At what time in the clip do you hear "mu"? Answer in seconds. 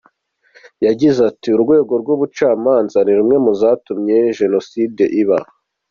3.43-3.51